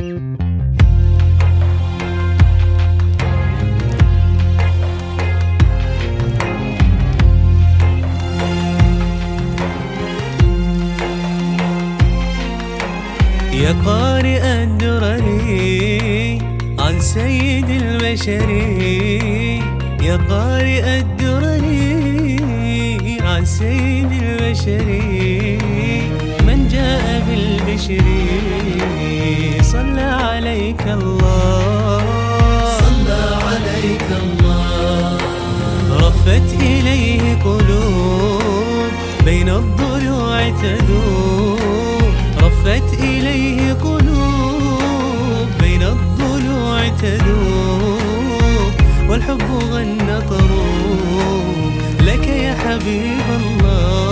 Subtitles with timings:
[0.00, 0.06] يا
[13.84, 16.38] قارئ الدرري
[16.78, 18.50] عن سيد البشر.
[20.02, 22.40] يا قارئ الدرري
[23.20, 24.86] عن سيد البشر.
[26.46, 28.30] من جاء بالبشر؟
[29.72, 32.02] صلى عليك الله.
[32.82, 35.18] صلى عليك الله.
[35.90, 38.90] رفت إليه قلوب
[39.24, 48.72] بين الضلوع تذوب رفت إليه قلوب بين الضلوع تذوب
[49.08, 51.72] والحب غنى طروب.
[52.00, 54.09] لك يا حبيب الله.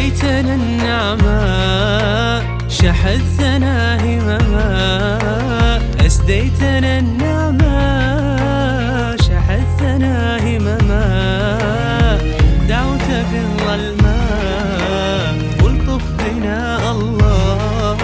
[0.00, 5.18] أسديتنا النعماء شحذتنا همما.
[6.06, 8.36] أسديتنا النعماء
[9.16, 11.06] شحذتنا همما.
[12.68, 17.96] دعوت في الظلماء والطف بنا الله.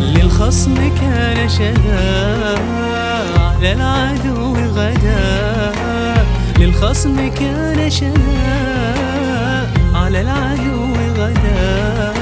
[0.00, 2.58] للخصم كان شذا
[3.38, 5.55] على العدو غدا.
[6.58, 8.16] للخصم كان شذا
[9.94, 12.15] على العدو غدا.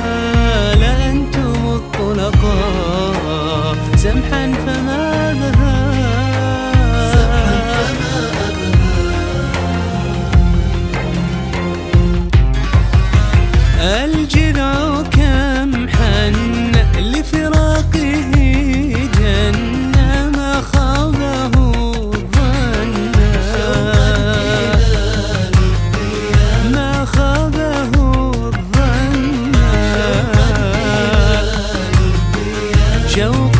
[33.15, 33.54] joke.